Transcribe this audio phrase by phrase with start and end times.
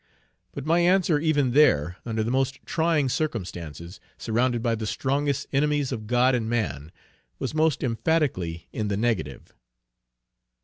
[0.51, 5.91] But my answer even there, under the most trying circumstances, surrounded by the strongest enemies
[5.91, 6.91] of God and man,
[7.37, 9.53] was most emphatically in the negative.